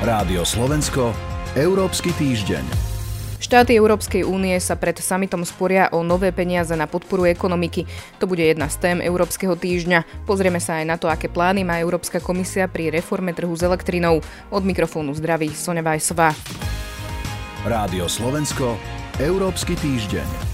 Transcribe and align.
Rádio 0.00 0.48
Slovensko, 0.48 1.12
Európsky 1.52 2.16
týždeň. 2.16 2.64
Štáty 3.36 3.76
Európskej 3.76 4.24
únie 4.24 4.56
sa 4.56 4.72
pred 4.72 4.96
samitom 4.96 5.44
sporia 5.44 5.92
o 5.92 6.00
nové 6.00 6.32
peniaze 6.32 6.72
na 6.72 6.88
podporu 6.88 7.28
ekonomiky. 7.28 7.84
To 8.16 8.24
bude 8.24 8.40
jedna 8.40 8.72
z 8.72 8.80
tém 8.80 9.04
Európskeho 9.04 9.60
týždňa. 9.60 10.24
Pozrieme 10.24 10.56
sa 10.56 10.80
aj 10.80 10.84
na 10.88 10.96
to, 10.96 11.12
aké 11.12 11.28
plány 11.28 11.68
má 11.68 11.76
Európska 11.76 12.16
komisia 12.16 12.64
pri 12.64 12.88
reforme 12.88 13.36
trhu 13.36 13.52
s 13.52 13.60
elektrinou. 13.60 14.24
Od 14.48 14.62
mikrofónu 14.64 15.12
zdraví 15.12 15.52
Sonja 15.52 15.84
Vajsová. 15.84 16.32
Rádio 17.68 18.08
Slovensko, 18.08 18.80
Európsky 19.20 19.76
týždeň. 19.76 20.49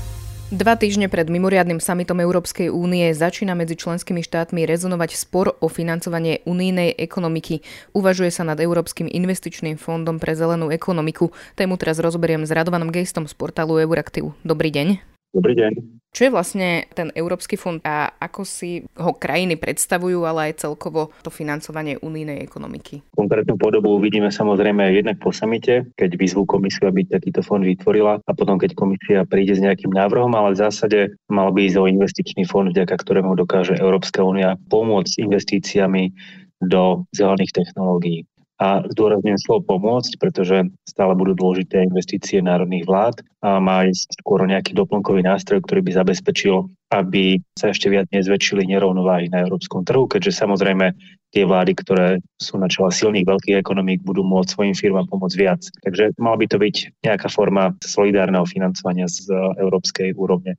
Dva 0.46 0.78
týždne 0.78 1.10
pred 1.10 1.26
mimoriadnym 1.26 1.82
samitom 1.82 2.22
Európskej 2.22 2.70
únie 2.70 3.10
začína 3.10 3.58
medzi 3.58 3.74
členskými 3.74 4.22
štátmi 4.22 4.62
rezonovať 4.62 5.18
spor 5.18 5.58
o 5.58 5.66
financovanie 5.66 6.46
unijnej 6.46 6.94
ekonomiky. 6.94 7.66
Uvažuje 7.90 8.30
sa 8.30 8.46
nad 8.46 8.62
Európskym 8.62 9.10
investičným 9.10 9.74
fondom 9.74 10.22
pre 10.22 10.38
zelenú 10.38 10.70
ekonomiku. 10.70 11.34
Tému 11.58 11.74
teraz 11.82 11.98
rozoberiem 11.98 12.46
s 12.46 12.54
Radovanom 12.54 12.94
Gejstom 12.94 13.26
z 13.26 13.34
portálu 13.34 13.82
Euraktiv. 13.82 14.38
Dobrý 14.46 14.70
deň. 14.70 15.15
Dobrý 15.36 15.52
deň. 15.52 15.72
Čo 16.16 16.32
je 16.32 16.32
vlastne 16.32 16.88
ten 16.96 17.12
Európsky 17.12 17.60
fond 17.60 17.76
a 17.84 18.08
ako 18.08 18.48
si 18.48 18.80
ho 18.96 19.12
krajiny 19.12 19.60
predstavujú, 19.60 20.24
ale 20.24 20.48
aj 20.48 20.64
celkovo 20.64 21.12
to 21.20 21.28
financovanie 21.28 22.00
unijnej 22.00 22.40
ekonomiky? 22.40 23.04
Konkrétnu 23.12 23.60
podobu 23.60 23.92
uvidíme 23.92 24.32
samozrejme 24.32 24.96
jednak 24.96 25.20
po 25.20 25.28
samite, 25.28 25.92
keď 25.92 26.16
vyzvú 26.16 26.48
komisiu, 26.48 26.88
aby 26.88 27.04
takýto 27.04 27.44
fond 27.44 27.60
vytvorila 27.60 28.24
a 28.24 28.32
potom, 28.32 28.56
keď 28.56 28.72
komisia 28.72 29.28
príde 29.28 29.52
s 29.52 29.60
nejakým 29.60 29.92
návrhom, 29.92 30.32
ale 30.32 30.56
v 30.56 30.64
zásade 30.64 31.00
mal 31.28 31.52
by 31.52 31.68
ísť 31.68 31.84
o 31.84 31.90
investičný 31.92 32.48
fond, 32.48 32.72
vďaka 32.72 32.96
ktorému 32.96 33.36
dokáže 33.36 33.76
Európska 33.76 34.24
únia 34.24 34.56
pomôcť 34.72 35.20
investíciami 35.20 36.16
do 36.64 37.04
zelených 37.12 37.52
technológií. 37.52 38.24
A 38.56 38.80
zdôrazňujem 38.88 39.36
slovo 39.36 39.76
pomôcť, 39.76 40.16
pretože 40.16 40.64
stále 40.88 41.12
budú 41.12 41.36
dôležité 41.36 41.84
investície 41.84 42.40
národných 42.40 42.88
vlád 42.88 43.20
a 43.44 43.60
má 43.60 43.84
ísť 43.84 44.24
skôr 44.24 44.48
nejaký 44.48 44.72
doplnkový 44.72 45.20
nástroj, 45.20 45.60
ktorý 45.60 45.84
by 45.84 45.92
zabezpečil, 46.00 46.64
aby 46.88 47.36
sa 47.52 47.68
ešte 47.68 47.92
viac 47.92 48.08
nezväčšili 48.16 48.64
nerovnováhy 48.64 49.28
na 49.28 49.44
európskom 49.44 49.84
trhu, 49.84 50.08
keďže 50.08 50.40
samozrejme 50.40 50.88
tie 51.36 51.44
vlády, 51.44 51.76
ktoré 51.76 52.24
sú 52.40 52.56
na 52.56 52.64
čele 52.64 52.88
silných 52.88 53.28
veľkých 53.28 53.60
ekonomík, 53.60 54.00
budú 54.00 54.24
môcť 54.24 54.56
svojim 54.56 54.72
firmám 54.72 55.04
pomôcť 55.04 55.36
viac. 55.36 55.60
Takže 55.84 56.16
mal 56.16 56.40
by 56.40 56.48
to 56.48 56.56
byť 56.56 57.04
nejaká 57.04 57.28
forma 57.28 57.76
solidárneho 57.84 58.48
financovania 58.48 59.04
z 59.04 59.28
európskej 59.60 60.16
úrovne. 60.16 60.56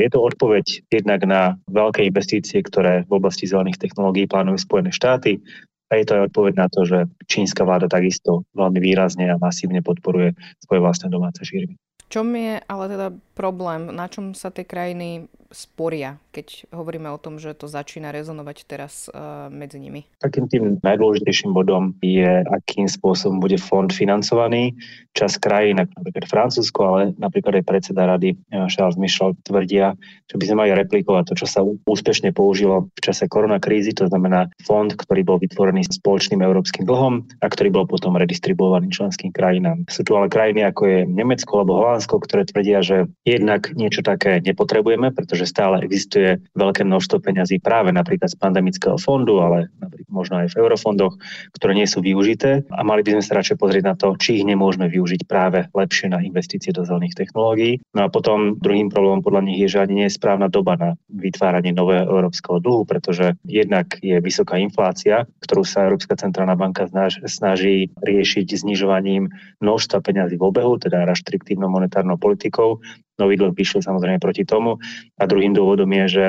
Je 0.00 0.08
to 0.08 0.24
odpoveď 0.24 0.88
jednak 0.88 1.20
na 1.28 1.60
veľké 1.68 2.08
investície, 2.08 2.64
ktoré 2.64 3.04
v 3.04 3.20
oblasti 3.20 3.44
zelených 3.44 3.84
technológií 3.84 4.24
plánujú 4.24 4.64
Spojené 4.64 4.90
štáty, 4.96 5.44
a 5.90 5.92
je 6.00 6.04
to 6.08 6.12
aj 6.16 6.22
odpoveď 6.32 6.54
na 6.56 6.68
to, 6.72 6.80
že 6.88 6.98
čínska 7.28 7.62
vláda 7.62 7.86
takisto 7.86 8.48
veľmi 8.56 8.80
výrazne 8.80 9.28
a 9.28 9.40
masívne 9.40 9.84
podporuje 9.84 10.32
svoje 10.64 10.80
vlastné 10.80 11.12
domáce 11.12 11.44
firmy. 11.44 11.76
V 12.04 12.08
čom 12.12 12.28
je 12.36 12.60
ale 12.64 12.84
teda 12.88 13.08
problém? 13.36 13.90
Na 13.92 14.06
čom 14.08 14.36
sa 14.36 14.52
tie 14.52 14.64
krajiny 14.64 15.28
sporia, 15.54 16.18
keď 16.34 16.68
hovoríme 16.74 17.08
o 17.08 17.22
tom, 17.22 17.38
že 17.38 17.54
to 17.54 17.70
začína 17.70 18.10
rezonovať 18.10 18.56
teraz 18.66 19.06
uh, 19.08 19.46
medzi 19.48 19.78
nimi? 19.78 20.04
Takým 20.18 20.50
tým 20.50 20.64
najdôležitejším 20.82 21.54
bodom 21.54 21.94
je, 22.02 22.42
akým 22.42 22.90
spôsobom 22.90 23.38
bude 23.38 23.56
fond 23.56 23.88
financovaný. 23.88 24.74
Čas 25.14 25.38
krajín, 25.38 25.78
napríklad 25.78 26.26
Francúzsko, 26.26 26.80
ale 26.82 27.00
napríklad 27.16 27.62
aj 27.62 27.64
predseda 27.64 28.02
rady 28.10 28.34
eh, 28.34 28.66
Charles 28.66 28.98
Michel 28.98 29.38
tvrdia, 29.46 29.94
že 30.26 30.36
by 30.36 30.44
sme 30.44 30.56
mali 30.66 30.70
replikovať 30.74 31.24
to, 31.30 31.34
čo 31.38 31.46
sa 31.46 31.60
úspešne 31.62 32.34
použilo 32.34 32.90
v 32.98 33.00
čase 33.00 33.30
koronakrízy, 33.30 33.94
to 33.94 34.10
znamená 34.10 34.50
fond, 34.66 34.90
ktorý 34.90 35.22
bol 35.22 35.38
vytvorený 35.38 35.86
spoločným 35.86 36.42
európskym 36.42 36.82
dlhom 36.82 37.22
a 37.38 37.46
ktorý 37.46 37.70
bol 37.70 37.86
potom 37.86 38.18
redistribuovaný 38.18 38.90
členským 38.90 39.30
krajinám. 39.30 39.86
Sú 39.86 40.02
tu 40.02 40.18
ale 40.18 40.26
krajiny 40.26 40.66
ako 40.66 40.82
je 40.82 40.98
Nemecko 41.06 41.62
alebo 41.62 41.78
Holandsko, 41.78 42.18
ktoré 42.18 42.42
tvrdia, 42.42 42.82
že 42.82 43.06
jednak 43.22 43.70
niečo 43.78 44.02
také 44.02 44.42
nepotrebujeme, 44.42 45.14
pretože 45.14 45.43
že 45.44 45.52
stále 45.52 45.84
existuje 45.84 46.40
veľké 46.56 46.88
množstvo 46.88 47.20
peňazí 47.20 47.60
práve 47.60 47.92
napríklad 47.92 48.32
z 48.32 48.40
pandemického 48.40 48.96
fondu, 48.96 49.44
ale 49.44 49.68
napríklad 49.76 50.03
možno 50.14 50.38
aj 50.38 50.54
v 50.54 50.62
eurofondoch, 50.62 51.18
ktoré 51.58 51.74
nie 51.74 51.90
sú 51.90 51.98
využité 51.98 52.62
a 52.70 52.86
mali 52.86 53.02
by 53.02 53.18
sme 53.18 53.24
sa 53.26 53.42
radšej 53.42 53.58
pozrieť 53.58 53.84
na 53.84 53.94
to, 53.98 54.14
či 54.14 54.38
ich 54.38 54.46
nemôžeme 54.46 54.86
využiť 54.86 55.26
práve 55.26 55.66
lepšie 55.74 56.14
na 56.14 56.22
investície 56.22 56.70
do 56.70 56.86
zelených 56.86 57.18
technológií. 57.18 57.82
No 57.90 58.06
a 58.06 58.12
potom 58.12 58.54
druhým 58.62 58.94
problémom 58.94 59.26
podľa 59.26 59.42
nich 59.50 59.58
je, 59.58 59.74
že 59.74 59.82
ani 59.82 59.94
nie 59.98 60.06
je 60.06 60.14
správna 60.14 60.46
doba 60.46 60.78
na 60.78 60.90
vytváranie 61.10 61.74
nového 61.74 62.06
európskeho 62.06 62.62
dlhu, 62.62 62.86
pretože 62.86 63.34
jednak 63.42 63.98
je 63.98 64.14
vysoká 64.22 64.62
inflácia, 64.62 65.26
ktorú 65.42 65.66
sa 65.66 65.90
Európska 65.90 66.14
centrálna 66.14 66.54
banka 66.54 66.86
snaží 67.26 67.90
riešiť 67.98 68.46
znižovaním 68.54 69.32
množstva 69.58 69.98
peňazí 70.04 70.38
v 70.38 70.46
obehu, 70.46 70.78
teda 70.78 71.08
reštriktívnou 71.08 71.66
monetárnou 71.72 72.20
politikou 72.20 72.78
nový 73.14 73.38
dlh 73.38 73.54
vyšiel 73.54 73.78
samozrejme 73.78 74.18
proti 74.18 74.42
tomu. 74.42 74.74
A 75.22 75.30
druhým 75.30 75.54
dôvodom 75.54 75.86
je, 76.02 76.04
že 76.10 76.24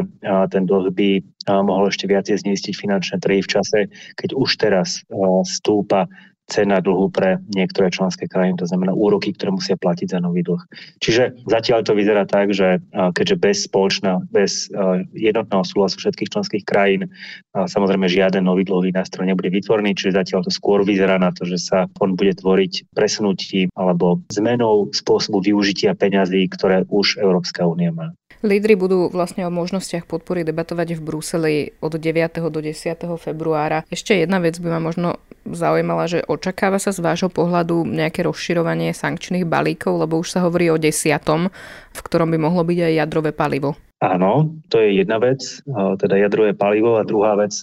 ten 0.54 0.70
dlh 0.70 0.94
by 0.94 1.10
mohol 1.48 1.94
ešte 1.94 2.10
viacej 2.10 2.42
znistiť 2.42 2.74
finančné 2.74 3.22
trhy 3.22 3.46
v 3.46 3.52
čase, 3.52 3.80
keď 4.18 4.30
už 4.34 4.50
teraz 4.58 5.02
stúpa 5.46 6.10
cena 6.46 6.78
dlhu 6.78 7.10
pre 7.10 7.42
niektoré 7.58 7.90
členské 7.90 8.30
krajiny, 8.30 8.62
to 8.62 8.70
znamená 8.70 8.94
úroky, 8.94 9.34
ktoré 9.34 9.50
musia 9.50 9.74
platiť 9.82 10.14
za 10.14 10.22
nový 10.22 10.46
dlh. 10.46 10.62
Čiže 11.02 11.42
zatiaľ 11.50 11.82
to 11.82 11.98
vyzerá 11.98 12.30
tak, 12.30 12.54
že 12.54 12.86
keďže 12.94 13.36
bez 13.42 13.66
spoločná, 13.66 14.22
bez 14.30 14.70
jednotného 15.18 15.66
súhlasu 15.66 15.98
všetkých 15.98 16.30
členských 16.30 16.62
krajín 16.62 17.10
samozrejme 17.58 18.06
žiaden 18.06 18.46
nový 18.46 18.62
dlhový 18.62 18.94
nástroj 18.94 19.26
nebude 19.26 19.50
vytvorený, 19.50 19.98
čiže 19.98 20.22
zatiaľ 20.22 20.46
to 20.46 20.54
skôr 20.54 20.86
vyzerá 20.86 21.18
na 21.18 21.34
to, 21.34 21.50
že 21.50 21.58
sa 21.58 21.90
fond 21.98 22.14
bude 22.14 22.38
tvoriť 22.38 22.94
presunutím 22.94 23.74
alebo 23.74 24.22
zmenou 24.30 24.94
spôsobu 24.94 25.42
využitia 25.42 25.98
peňazí, 25.98 26.46
ktoré 26.54 26.86
už 26.94 27.26
Európska 27.26 27.66
únia 27.66 27.90
má. 27.90 28.14
Lídry 28.46 28.78
budú 28.78 29.10
vlastne 29.10 29.42
o 29.42 29.50
možnostiach 29.50 30.06
podpory 30.06 30.46
debatovať 30.46 30.94
v 30.94 31.02
Bruseli 31.02 31.56
od 31.82 31.98
9. 31.98 32.46
do 32.54 32.62
10. 32.62 32.94
februára. 33.18 33.82
Ešte 33.90 34.14
jedna 34.14 34.38
vec 34.38 34.62
by 34.62 34.70
ma 34.70 34.80
možno 34.86 35.18
zaujímala, 35.50 36.06
že 36.06 36.22
očakáva 36.22 36.78
sa 36.78 36.94
z 36.94 37.02
vášho 37.02 37.34
pohľadu 37.34 37.90
nejaké 37.90 38.22
rozširovanie 38.22 38.94
sankčných 38.94 39.50
balíkov, 39.50 39.98
lebo 39.98 40.22
už 40.22 40.38
sa 40.38 40.46
hovorí 40.46 40.70
o 40.70 40.78
desiatom, 40.78 41.50
v 41.90 42.00
ktorom 42.06 42.30
by 42.30 42.38
mohlo 42.38 42.62
byť 42.62 42.80
aj 42.86 42.94
jadrové 43.02 43.34
palivo. 43.34 43.74
Áno, 44.04 44.60
to 44.68 44.84
je 44.84 45.00
jedna 45.00 45.24
vec, 45.24 45.40
teda 45.72 46.20
jadrové 46.20 46.52
palivo 46.52 47.00
a 47.00 47.08
druhá 47.08 47.40
vec. 47.40 47.56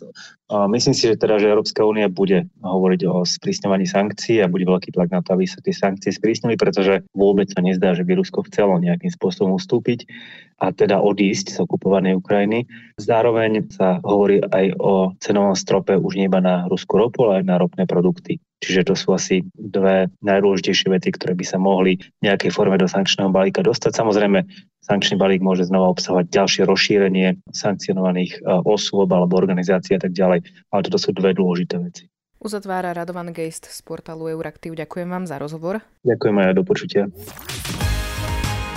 Myslím 0.49 0.97
si, 0.97 1.05
že 1.05 1.21
teda, 1.21 1.37
že 1.37 1.53
Európska 1.53 1.85
únia 1.85 2.09
bude 2.09 2.49
hovoriť 2.65 3.01
o 3.05 3.21
sprísňovaní 3.21 3.85
sankcií 3.85 4.41
a 4.41 4.49
bude 4.49 4.65
veľký 4.65 4.97
tlak 4.97 5.13
na 5.13 5.21
to, 5.21 5.37
aby 5.37 5.45
sa 5.45 5.61
tie 5.61 5.77
sankcie 5.77 6.09
sprísnili, 6.09 6.57
pretože 6.57 7.05
vôbec 7.13 7.53
sa 7.53 7.61
nezdá, 7.61 7.93
že 7.93 8.09
by 8.09 8.17
Rusko 8.17 8.49
chcelo 8.49 8.81
nejakým 8.81 9.13
spôsobom 9.13 9.61
ustúpiť 9.61 10.09
a 10.57 10.73
teda 10.73 11.05
odísť 11.05 11.53
z 11.53 11.59
okupovanej 11.69 12.17
Ukrajiny. 12.17 12.65
Zároveň 12.97 13.69
sa 13.69 14.01
hovorí 14.01 14.41
aj 14.41 14.73
o 14.81 15.13
cenovom 15.21 15.53
strope 15.53 16.01
už 16.01 16.17
nie 16.17 16.33
iba 16.33 16.41
na 16.41 16.65
ruskú 16.65 16.97
ropu, 16.97 17.29
ale 17.29 17.45
aj 17.45 17.49
na 17.49 17.57
ropné 17.61 17.85
produkty. 17.85 18.41
Čiže 18.63 18.87
to 18.87 18.95
sú 18.95 19.11
asi 19.11 19.43
dve 19.59 20.07
najdôležitejšie 20.23 20.89
veci, 20.95 21.11
ktoré 21.11 21.35
by 21.35 21.43
sa 21.43 21.59
mohli 21.59 21.99
v 21.99 22.31
nejakej 22.31 22.55
forme 22.55 22.79
do 22.79 22.87
sankčného 22.87 23.35
balíka 23.35 23.59
dostať. 23.59 23.91
Samozrejme, 23.99 24.47
sankčný 24.87 25.19
balík 25.19 25.43
môže 25.43 25.67
znova 25.67 25.91
obsahovať 25.91 26.31
ďalšie 26.31 26.63
rozšírenie 26.71 27.43
sankcionovaných 27.51 28.39
e, 28.39 28.63
osôb 28.63 29.11
alebo 29.11 29.35
organizácií 29.35 29.99
a 29.99 30.01
tak 30.07 30.15
ďalej. 30.15 30.47
Ale 30.71 30.81
toto 30.87 30.99
sú 31.03 31.11
dve 31.11 31.35
dôležité 31.35 31.83
veci. 31.83 32.07
Uzatvára 32.39 32.95
Radovan 32.95 33.35
Geist 33.35 33.67
z 33.67 33.79
portálu 33.83 34.31
Euraktiv. 34.31 34.79
Ďakujem 34.79 35.11
vám 35.11 35.27
za 35.27 35.43
rozhovor. 35.43 35.83
Ďakujem 36.07 36.37
aj 36.39 36.55
do 36.55 36.63
počutia. 36.63 37.03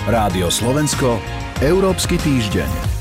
Rádio 0.06 0.54
Slovensko, 0.54 1.18
Európsky 1.66 2.22
týždeň. 2.22 2.95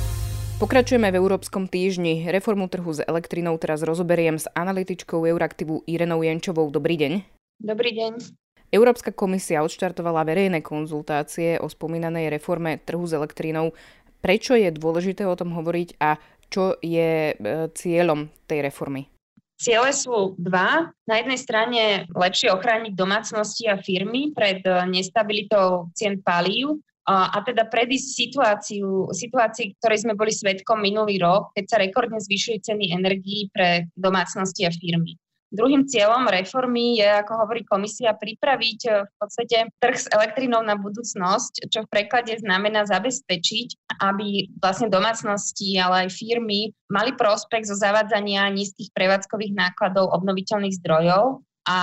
Pokračujeme 0.55 1.11
v 1.11 1.19
Európskom 1.19 1.67
týždni. 1.67 2.31
Reformu 2.31 2.71
trhu 2.71 2.95
s 2.95 3.03
elektrinou 3.03 3.59
teraz 3.59 3.83
rozoberiem 3.83 4.39
s 4.39 4.47
analytičkou 4.55 5.27
Euraktivu 5.27 5.83
Irenou 5.83 6.23
Jenčovou. 6.23 6.71
Dobrý 6.71 6.95
deň. 6.95 7.13
Dobrý 7.59 7.91
deň. 7.91 8.13
Európska 8.71 9.11
komisia 9.11 9.67
odštartovala 9.67 10.23
verejné 10.23 10.63
konzultácie 10.63 11.59
o 11.59 11.67
spomínanej 11.67 12.31
reforme 12.31 12.79
trhu 12.79 13.03
s 13.03 13.19
elektrínou. 13.19 13.75
Prečo 14.23 14.55
je 14.55 14.71
dôležité 14.71 15.27
o 15.27 15.35
tom 15.35 15.51
hovoriť 15.59 15.99
a 15.99 16.23
čo 16.47 16.79
je 16.79 17.35
e, 17.35 17.35
cieľom 17.75 18.31
tej 18.47 18.63
reformy? 18.63 19.11
Ciele 19.59 19.91
sú 19.91 20.39
dva. 20.39 20.95
Na 21.03 21.15
jednej 21.19 21.39
strane 21.43 21.83
lepšie 22.15 22.55
ochrániť 22.55 22.95
domácnosti 22.95 23.67
a 23.67 23.75
firmy 23.83 24.31
pred 24.31 24.63
e, 24.63 24.71
nestabilitou 24.87 25.91
cien 25.99 26.23
palív 26.23 26.79
a 27.05 27.39
teda 27.45 27.69
predísť 27.69 28.09
situáciu, 28.17 29.13
situácii, 29.13 29.77
ktorej 29.77 30.09
sme 30.09 30.17
boli 30.17 30.33
svetkom 30.33 30.81
minulý 30.81 31.21
rok, 31.21 31.53
keď 31.53 31.65
sa 31.69 31.77
rekordne 31.77 32.17
zvyšujú 32.17 32.65
ceny 32.65 32.97
energií 32.97 33.53
pre 33.53 33.93
domácnosti 33.93 34.65
a 34.65 34.73
firmy. 34.73 35.21
Druhým 35.55 35.87
cieľom 35.87 36.27
reformy 36.27 36.99
je, 36.99 37.07
ako 37.07 37.47
hovorí 37.47 37.63
komisia, 37.63 38.11
pripraviť 38.19 38.81
e, 38.91 39.07
v 39.07 39.13
podstate 39.23 39.71
trh 39.79 39.95
s 39.95 40.11
elektrínou 40.11 40.67
na 40.67 40.75
budúcnosť, 40.75 41.71
čo 41.71 41.87
v 41.87 41.91
preklade 41.95 42.35
znamená 42.43 42.83
zabezpečiť, 42.91 44.03
aby 44.03 44.51
vlastne 44.59 44.91
domácnosti, 44.91 45.79
ale 45.79 46.11
aj 46.11 46.19
firmy 46.19 46.75
mali 46.91 47.15
prospekt 47.15 47.71
zo 47.71 47.79
zavádzania 47.79 48.51
nízkych 48.51 48.91
prevádzkových 48.91 49.55
nákladov 49.55 50.11
obnoviteľných 50.11 50.75
zdrojov 50.83 51.47
a 51.65 51.79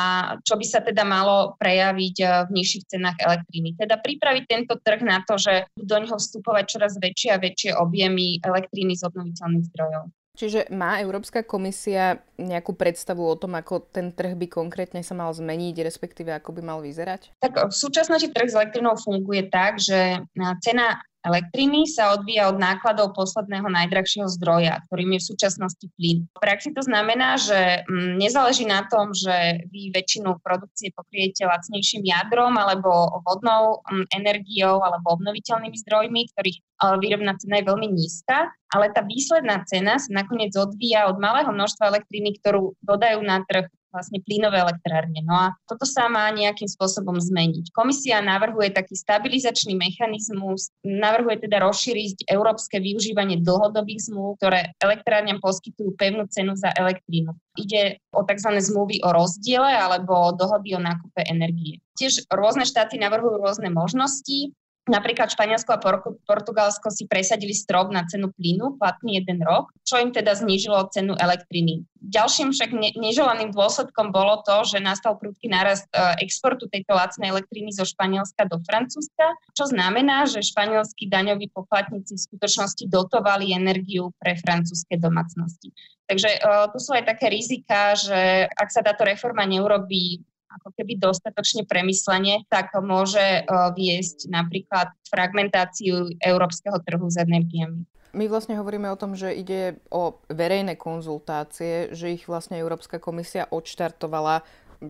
čo 0.45 0.55
by 0.57 0.65
sa 0.65 0.79
teda 0.85 1.01
malo 1.01 1.57
prejaviť 1.57 2.15
eh, 2.21 2.29
v 2.45 2.49
nižších 2.53 2.87
cenách 2.87 3.17
elektriny. 3.21 3.73
Teda 3.77 3.97
pripraviť 3.97 4.43
tento 4.45 4.77
trh 4.77 5.01
na 5.01 5.25
to, 5.25 5.41
že 5.41 5.67
do 5.73 5.97
ňoho 5.97 6.17
vstupovať 6.21 6.65
čoraz 6.69 6.93
väčšie 7.01 7.29
a 7.33 7.41
väčšie 7.41 7.71
objemy 7.75 8.37
elektriny 8.45 8.93
z 8.93 9.05
obnoviteľných 9.09 9.67
zdrojov. 9.73 10.03
Čiže 10.31 10.71
má 10.71 11.03
Európska 11.03 11.43
komisia 11.43 12.23
nejakú 12.39 12.71
predstavu 12.71 13.19
o 13.19 13.35
tom, 13.35 13.59
ako 13.59 13.83
ten 13.91 14.15
trh 14.15 14.39
by 14.39 14.47
konkrétne 14.47 15.03
sa 15.03 15.11
mal 15.11 15.27
zmeniť, 15.35 15.83
respektíve 15.83 16.31
ako 16.31 16.55
by 16.55 16.61
mal 16.63 16.79
vyzerať? 16.79 17.35
Tak 17.43 17.67
v 17.67 17.75
súčasnosti 17.75 18.31
trh 18.31 18.47
s 18.47 18.55
elektrinou 18.55 18.95
funguje 18.95 19.51
tak, 19.51 19.83
že 19.83 20.23
cena 20.63 21.03
elektriny 21.21 21.85
sa 21.85 22.17
odvíja 22.17 22.49
od 22.49 22.57
nákladov 22.57 23.13
posledného 23.13 23.69
najdrahšieho 23.69 24.27
zdroja, 24.37 24.81
ktorým 24.89 25.17
je 25.17 25.19
v 25.21 25.29
súčasnosti 25.33 25.85
plyn. 25.97 26.25
V 26.25 26.39
praxi 26.41 26.73
to 26.73 26.81
znamená, 26.81 27.37
že 27.37 27.85
mm, 27.85 28.17
nezáleží 28.17 28.65
na 28.65 28.85
tom, 28.89 29.13
že 29.13 29.65
vy 29.69 29.93
väčšinu 29.93 30.41
produkcie 30.41 30.89
pokriete 30.93 31.45
lacnejším 31.45 32.05
jadrom 32.05 32.57
alebo 32.57 33.21
vodnou 33.25 33.85
mm, 33.85 34.05
energiou 34.17 34.81
alebo 34.81 35.17
obnoviteľnými 35.17 35.77
zdrojmi, 35.77 36.21
ktorých 36.33 36.57
výrobná 36.81 37.37
cena 37.37 37.61
je 37.61 37.69
veľmi 37.69 37.87
nízka, 37.93 38.49
ale 38.73 38.89
tá 38.89 39.05
výsledná 39.05 39.61
cena 39.69 40.01
sa 40.01 40.09
nakoniec 40.09 40.49
odvíja 40.57 41.05
od 41.05 41.21
malého 41.21 41.53
množstva 41.53 41.93
elektriny, 41.93 42.41
ktorú 42.41 42.73
dodajú 42.81 43.21
na 43.21 43.45
trh 43.45 43.69
vlastne 43.91 44.23
plynové 44.23 44.63
elektrárne. 44.63 45.21
No 45.21 45.35
a 45.35 45.47
toto 45.67 45.83
sa 45.83 46.07
má 46.07 46.31
nejakým 46.31 46.67
spôsobom 46.67 47.19
zmeniť. 47.19 47.75
Komisia 47.75 48.23
navrhuje 48.23 48.71
taký 48.71 48.95
stabilizačný 48.95 49.75
mechanizmus, 49.75 50.71
navrhuje 50.81 51.45
teda 51.45 51.61
rozšíriť 51.61 52.31
európske 52.31 52.79
využívanie 52.79 53.43
dlhodobých 53.43 54.09
zmluv, 54.09 54.39
ktoré 54.39 54.71
elektrárňam 54.79 55.43
poskytujú 55.43 55.93
pevnú 55.99 56.25
cenu 56.31 56.55
za 56.55 56.71
elektrínu. 56.73 57.35
Ide 57.59 57.99
o 58.15 58.23
tzv. 58.23 58.49
zmluvy 58.57 59.03
o 59.03 59.09
rozdiele 59.11 59.75
alebo 59.75 60.31
dohody 60.33 60.73
o 60.73 60.79
nákupe 60.79 61.27
energie. 61.27 61.83
Tiež 61.99 62.31
rôzne 62.31 62.63
štáty 62.63 62.95
navrhujú 62.95 63.43
rôzne 63.43 63.67
možnosti. 63.69 64.55
Napríklad 64.89 65.29
Španielsko 65.29 65.77
a 65.77 65.81
Portugalsko 66.25 66.89
si 66.89 67.05
presadili 67.05 67.53
strop 67.53 67.93
na 67.93 68.01
cenu 68.09 68.33
plynu, 68.33 68.81
platný 68.81 69.21
jeden 69.21 69.37
rok, 69.45 69.69
čo 69.85 70.01
im 70.01 70.09
teda 70.09 70.33
znížilo 70.33 70.89
cenu 70.89 71.13
elektriny. 71.21 71.85
Ďalším 72.01 72.49
však 72.49 72.73
ne- 72.73 72.95
neželaným 72.97 73.53
dôsledkom 73.53 74.09
bolo 74.09 74.41
to, 74.41 74.65
že 74.65 74.81
nastal 74.81 75.21
prudký 75.21 75.53
nárast 75.53 75.85
e, 75.93 76.25
exportu 76.25 76.65
tejto 76.65 76.97
lacnej 76.97 77.29
elektriny 77.29 77.69
zo 77.69 77.85
Španielska 77.85 78.49
do 78.49 78.57
Francúzska, 78.65 79.37
čo 79.53 79.69
znamená, 79.69 80.25
že 80.25 80.41
španielskí 80.41 81.05
daňoví 81.05 81.53
poplatníci 81.53 82.17
v 82.17 82.25
skutočnosti 82.33 82.89
dotovali 82.89 83.53
energiu 83.53 84.09
pre 84.17 84.33
francúzske 84.33 84.97
domácnosti. 84.97 85.69
Takže 86.09 86.43
uh, 86.43 86.67
tu 86.67 86.81
sú 86.83 86.91
aj 86.91 87.07
také 87.07 87.31
rizika, 87.31 87.95
že 87.95 88.43
ak 88.51 88.67
sa 88.67 88.83
táto 88.83 89.07
reforma 89.07 89.47
neurobí 89.47 90.19
ako 90.59 90.75
keby 90.75 90.99
dostatočne 90.99 91.63
premyslenie, 91.63 92.43
tak 92.51 92.75
môže 92.79 93.21
e, 93.21 93.41
viesť 93.75 94.27
napríklad 94.27 94.91
fragmentáciu 95.07 96.11
európskeho 96.19 96.79
trhu 96.83 97.07
s 97.07 97.17
energiami. 97.19 97.87
My 98.11 98.27
vlastne 98.27 98.59
hovoríme 98.59 98.91
o 98.91 98.99
tom, 98.99 99.15
že 99.15 99.31
ide 99.31 99.79
o 99.87 100.19
verejné 100.27 100.75
konzultácie, 100.75 101.95
že 101.95 102.11
ich 102.11 102.27
vlastne 102.27 102.59
Európska 102.59 102.99
komisia 102.99 103.47
odštartovala, 103.47 104.43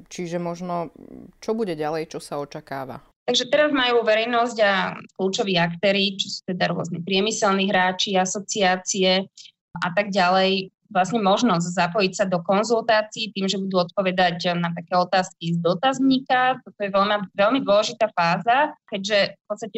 čiže 0.10 0.42
možno 0.42 0.90
čo 1.38 1.54
bude 1.54 1.78
ďalej, 1.78 2.18
čo 2.18 2.20
sa 2.24 2.42
očakáva? 2.42 3.06
Takže 3.30 3.54
teraz 3.54 3.70
majú 3.70 4.02
verejnosť 4.02 4.58
a 4.66 4.98
kľúčoví 5.14 5.54
aktéry, 5.62 6.18
čo 6.18 6.28
sú 6.34 6.40
teda 6.50 6.74
rôzne 6.74 7.06
priemyselní 7.06 7.70
hráči, 7.70 8.18
asociácie 8.18 9.30
a 9.78 9.88
tak 9.94 10.10
ďalej, 10.10 10.74
vlastne 10.92 11.24
možnosť 11.24 11.66
zapojiť 11.72 12.14
sa 12.14 12.26
do 12.28 12.44
konzultácií 12.44 13.32
tým, 13.32 13.48
že 13.48 13.58
budú 13.58 13.88
odpovedať 13.88 14.60
na 14.60 14.76
také 14.76 15.00
otázky 15.00 15.56
z 15.56 15.64
dotazníka. 15.64 16.60
Toto 16.62 16.80
je 16.84 16.92
veľmi, 16.92 17.32
veľmi 17.32 17.60
dôležitá 17.64 18.12
fáza, 18.12 18.76
keďže 18.92 19.40
v 19.40 19.46
podstate 19.48 19.78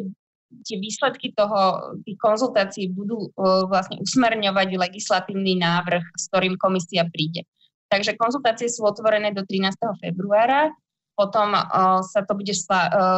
tie 0.62 0.77
výsledky 0.77 1.33
toho, 1.33 1.94
tých 2.06 2.18
konzultácií 2.21 2.86
budú 2.94 3.30
uh, 3.33 3.65
vlastne 3.65 3.98
usmerňovať 4.01 4.77
legislatívny 4.77 5.57
návrh, 5.57 6.04
s 6.13 6.30
ktorým 6.30 6.57
komisia 6.62 7.06
príde. 7.10 7.45
Takže 7.89 8.18
konzultácie 8.18 8.69
sú 8.69 8.86
otvorené 8.86 9.33
do 9.33 9.45
13. 9.45 9.74
februára, 10.01 10.74
potom 11.13 11.54
uh, 11.54 12.01
sa 12.01 12.25
to 12.25 12.33
bude 12.33 12.54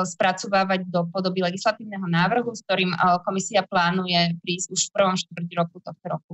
spracovávať 0.08 0.88
do 0.88 1.08
podoby 1.12 1.44
legislatívneho 1.44 2.08
návrhu, 2.08 2.52
s 2.52 2.64
ktorým 2.68 2.92
komisia 3.24 3.64
plánuje 3.68 4.36
prísť 4.44 4.68
už 4.72 4.82
v 4.88 4.94
prvom 4.96 5.16
štvrť 5.16 5.50
roku 5.60 5.80
tohto 5.80 6.08
roku. 6.08 6.34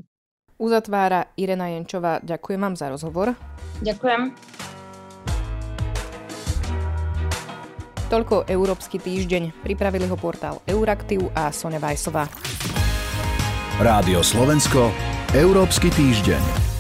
Uzatvára 0.62 1.34
Irena 1.42 1.74
Jenčová. 1.74 2.22
Ďakujem 2.22 2.62
vám 2.62 2.76
za 2.78 2.94
rozhovor. 2.94 3.34
Ďakujem. 3.82 4.38
Toľko 8.14 8.46
Európsky 8.46 9.02
týždeň. 9.02 9.66
Pripravili 9.66 10.06
ho 10.06 10.20
portál 10.20 10.62
Euraktiv 10.70 11.34
a 11.34 11.50
Sonja 11.50 11.82
Vajsová. 11.82 12.30
Rádio 13.82 14.22
Slovensko, 14.22 14.94
Európsky 15.34 15.90
týždeň. 15.90 16.71